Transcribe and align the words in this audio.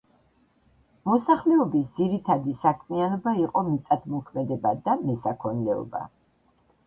მოსახლეობის 1.09 1.91
ძირითადი 1.97 2.55
საქმიანობა 2.63 3.33
იყო 3.41 3.63
მიწათმოქმედება 3.69 4.71
და 4.87 4.95
მესაქონლეობა. 5.11 6.05